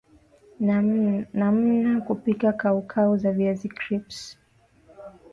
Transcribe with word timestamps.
nanmna 1.33 2.01
kupika 2.01 2.53
kaukau 2.53 3.17
za 3.17 3.31
viazi 3.31 3.69
crisps 3.69 4.37